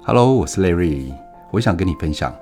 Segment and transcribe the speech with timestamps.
[0.00, 1.14] Hello，我是 Larry，
[1.50, 2.34] 我想跟你分享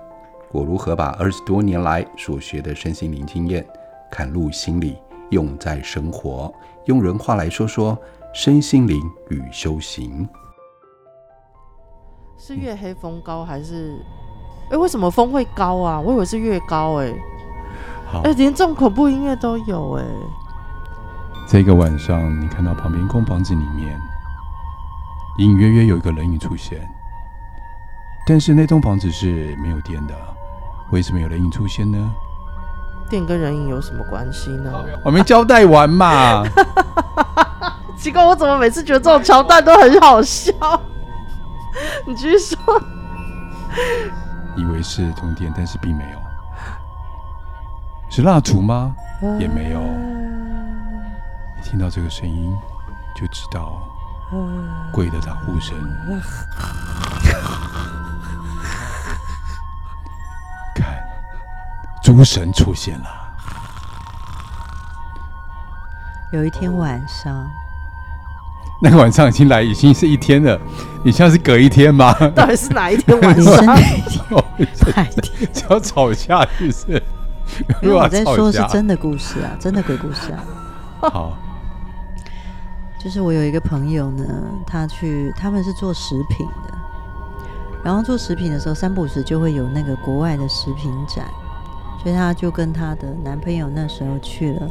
[0.52, 3.67] 我如何把二十多年来所学的身心灵经验
[4.10, 4.96] 嵌入心里，
[5.30, 6.52] 用在生活。
[6.86, 7.99] 用人话来说说
[8.32, 8.98] 身心灵
[9.29, 10.27] 与修行。
[12.38, 14.00] 是月黑风高还是？
[14.70, 16.00] 哎，为什么风会高啊？
[16.00, 17.12] 我以为是月高哎。
[18.06, 20.04] 好，哎，连这种恐怖音乐都有哎。
[21.46, 24.00] 这个晚上，你看到旁边空房子里面，
[25.38, 26.88] 隐隐约约有一个人影出现。
[28.27, 30.15] 但是那栋房子是没有电的，
[30.91, 31.98] 为什么有人影出现呢？
[33.09, 34.73] 电跟人影有什么关系呢？
[35.05, 36.45] 我没交代完嘛。
[37.98, 40.52] 奇怪，我怎么每次觉得这种桥段都很好笑？
[42.06, 42.56] 你继续说。
[44.56, 46.19] 以为是通电，但是并没有。
[48.09, 48.95] 是蜡烛吗？
[49.39, 49.80] 也没有。
[51.56, 52.56] 你听到这个声音，
[53.14, 53.83] 就知道
[54.92, 55.77] 鬼的打呼声。
[62.12, 63.06] 诸神出现了。
[66.33, 67.48] 有一天晚上，
[68.83, 70.58] 那个晚上已经来，已经是一天了。
[71.05, 72.12] 你像是隔一天吗？
[72.34, 73.64] 到底是哪一天晚上？
[73.64, 74.25] 哪一天？
[74.97, 75.48] 哪一天？
[75.70, 77.03] 要吵架是不是？
[77.81, 80.42] 因为我在说是真的故事啊，真的鬼故事啊。
[81.00, 81.38] 好，
[82.98, 84.25] 就是我有一个朋友呢，
[84.66, 86.75] 他去，他们是做食品的，
[87.84, 91.25] 然后做食品的时候，三不五时就会有那个国外的食品展。
[92.03, 94.67] 所以她就跟她的男朋友那时候去了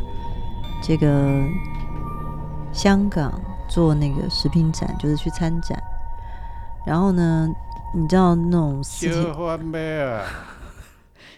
[0.81, 1.45] 这个
[2.71, 5.79] 香港做那个食品展，就是去参展。
[6.85, 7.47] 然后呢，
[7.93, 9.23] 你知道那种四天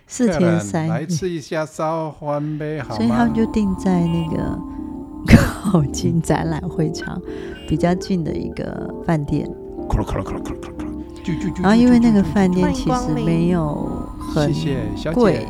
[0.07, 4.57] 四天三夜，来吃一下烧欢呗，所以他们就定在那个
[5.71, 7.19] 靠近展览会场
[7.67, 9.49] 比较近的一个饭店。
[11.61, 14.00] 然后因为那个饭店其实没有。
[14.33, 14.53] 很
[15.13, 15.47] 贵，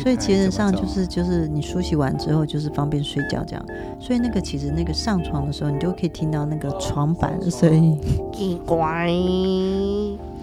[0.00, 3.64] 所以其实上就是就是你梳洗完之后就是方便睡觉这样，
[3.98, 7.98] 所以那个其实那个上床的时候你就可以听到那个床板的声音，
[8.32, 9.08] 奇怪，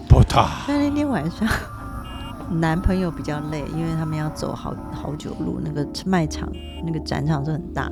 [0.08, 0.64] 不大。
[0.68, 1.48] 但那天晚上
[2.50, 6.48] 男朋友比较累，因为他们要走好好久路，那个卖场
[6.84, 7.88] 那个展场是很大，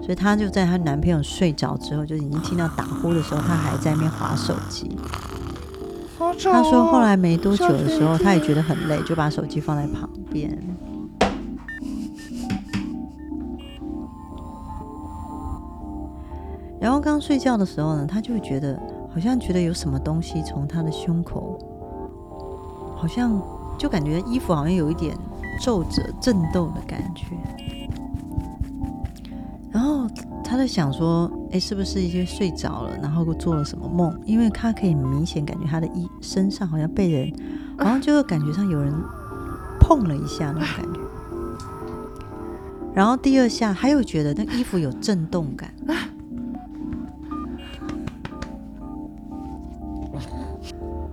[0.00, 4.96] 所以他就在她男朋友睡着之后，就已经听到打呼的时候，他还在那边划手机。
[6.32, 10.56] 他说：“后来没多久的时候，他也觉得很累，就把手机放在旁边。
[16.80, 18.80] 然后刚睡觉的时候呢，他就会觉得
[19.12, 21.58] 好像觉得有什么东西从他的胸口，
[22.96, 23.40] 好像
[23.76, 25.16] 就感觉衣服好像有一点
[25.60, 27.26] 皱褶、震动的感觉。
[29.72, 30.06] 然后。”
[30.46, 34.12] 他在想说：“哎，是不是已经睡着了，然后做了什么梦？
[34.26, 37.32] 因为他可以明显感觉他的衣身上好像被人，
[37.78, 38.92] 好像就感觉上有人
[39.78, 41.00] 碰了一下那种感觉。
[42.92, 45.72] 然后第二下，他又觉得那衣服有震动感。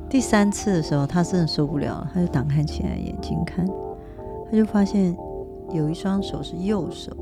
[0.09, 3.63] 第三次的时候，他真的受不了了，他就打开起来眼睛看，
[4.49, 5.15] 他就发现
[5.71, 7.15] 有一双手是右手。”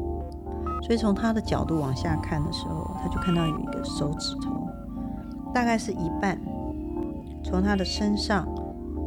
[0.82, 4.68] 所以从他的角度往下看的时候，他就看到有一个手指头，
[5.54, 6.40] 大概是一半
[7.44, 8.48] 从他的身上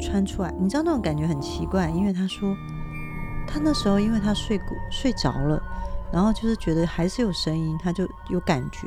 [0.01, 0.55] 穿出来。
[0.59, 2.55] 你知道那种感觉很奇怪，因为他说
[3.47, 5.61] 他那时候因为他睡过睡着了，
[6.13, 8.87] 然后就是觉得还是有声音，他就有感觉。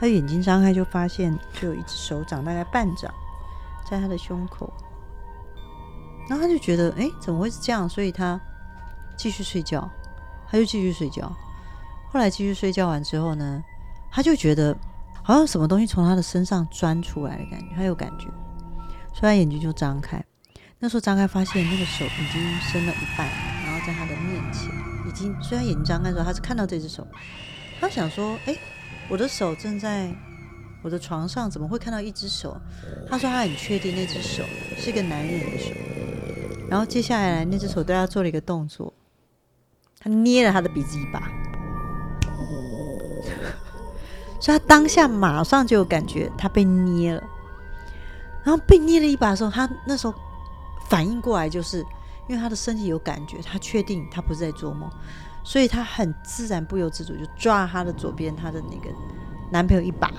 [0.00, 3.12] 他眼睛张开就发现就有一只手掌，大概半掌
[3.88, 4.68] 在他的胸口，
[6.28, 7.88] 然后他就觉得哎，怎么会是这样？
[7.88, 8.40] 所以他
[9.16, 9.88] 继续睡觉，
[10.48, 11.30] 他就继续睡觉。
[12.14, 13.60] 后来继续睡觉完之后呢，
[14.08, 14.72] 他就觉得
[15.20, 18.28] 好像什么东西从他的身上钻出来的感觉，他有感觉，
[19.12, 20.24] 所以他眼睛就张开。
[20.78, 23.26] 那时候张开发现那个手已经伸了一半，
[23.66, 24.70] 然后在他的面前
[25.08, 27.04] 已经，所以他眼睛张开的时候，他是看到这只手。
[27.80, 28.56] 他想说：“哎，
[29.08, 30.14] 我的手正在
[30.82, 32.56] 我的床上，怎么会看到一只手？”
[33.10, 34.44] 他说他很确定那只手
[34.76, 35.72] 是一个男人的手。
[36.70, 38.94] 然后接下来那只手对他做了一个动作，
[39.98, 41.28] 他捏了他的鼻子一把。
[44.40, 47.22] 所以他当下马上就有感觉，他被捏了，
[48.42, 50.14] 然后被捏了一把的时候，他那时候
[50.88, 51.78] 反应过来，就是
[52.28, 54.90] 因为他的身体有感觉，他确定他不是在做梦，
[55.42, 58.94] 所以他很自然不由自主就抓了他的左边，他的那个
[59.50, 60.12] 男朋友一把，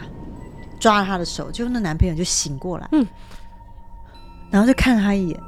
[0.80, 3.06] 抓了他的手，结果那男朋友就醒过来，嗯，
[4.50, 5.39] 然后就看了他一眼，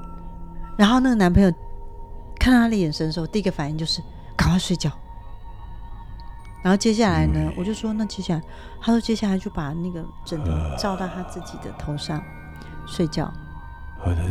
[0.78, 1.52] 然后那个男朋友
[2.40, 4.04] 看到他的眼神的时候，第一个反应就是
[4.36, 4.92] 赶快睡觉。
[6.68, 8.42] 然后接下来呢，我就说那接下来，
[8.82, 12.22] 他说接下来就把那个枕头罩到他自己的头上
[12.86, 13.32] 睡觉。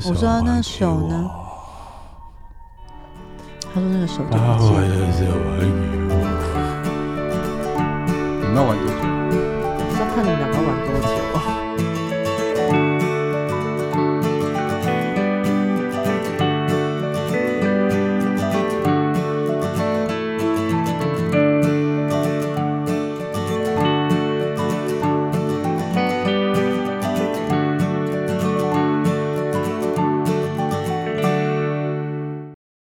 [0.04, 1.30] 我说那手呢？
[3.72, 4.36] 他说那个手就。
[4.36, 4.36] 你
[8.44, 8.96] 们要玩多久？
[9.98, 11.55] 要看你们两个玩多久。